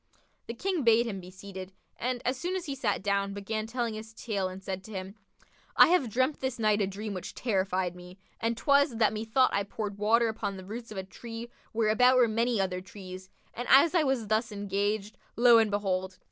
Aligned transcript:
The 0.47 0.55
King 0.55 0.81
bade 0.83 1.05
him 1.05 1.19
be 1.19 1.29
seated; 1.29 1.73
and, 1.95 2.23
as 2.25 2.35
soon 2.35 2.55
as 2.55 2.65
he 2.65 2.73
sat 2.73 3.03
down, 3.03 3.35
began 3.35 3.67
telling 3.67 3.93
his 3.93 4.15
tale 4.15 4.47
and 4.47 4.63
said 4.63 4.83
to 4.85 4.91
him, 4.91 5.13
"I 5.77 5.89
have 5.89 6.09
dreamt 6.09 6.39
this 6.39 6.57
night 6.57 6.81
a 6.81 6.87
dream 6.87 7.13
which 7.13 7.35
terrified 7.35 7.95
me, 7.95 8.17
and 8.39 8.57
'twas, 8.57 8.95
that 8.95 9.13
methought 9.13 9.53
I 9.53 9.61
poured 9.61 9.99
water 9.99 10.27
upon 10.27 10.57
the 10.57 10.65
roots 10.65 10.91
of 10.91 10.97
a 10.97 11.03
tree 11.03 11.51
where 11.71 11.89
about 11.89 12.17
were 12.17 12.27
many 12.27 12.59
other 12.59 12.81
trees 12.81 13.29
and 13.53 13.67
as 13.69 13.93
I 13.93 14.01
was 14.01 14.25
thus 14.25 14.51
engaged, 14.51 15.19
lo 15.37 15.59
and 15.59 15.69
behold! 15.69 16.17